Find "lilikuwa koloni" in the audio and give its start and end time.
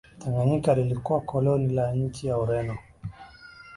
0.75-1.73